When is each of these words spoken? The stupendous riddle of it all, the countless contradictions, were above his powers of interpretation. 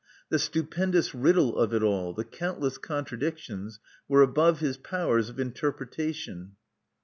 The 0.29 0.39
stupendous 0.39 1.13
riddle 1.13 1.55
of 1.55 1.75
it 1.75 1.83
all, 1.83 2.11
the 2.11 2.23
countless 2.23 2.79
contradictions, 2.79 3.79
were 4.07 4.23
above 4.23 4.59
his 4.59 4.77
powers 4.77 5.29
of 5.29 5.39
interpretation. 5.39 6.53